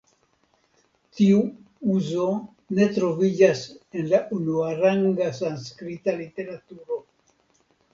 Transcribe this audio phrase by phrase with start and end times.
[1.19, 1.41] Tiu
[1.97, 2.25] uzo
[2.79, 7.05] ne troviĝas en la unuaranga sanskrita literaturo.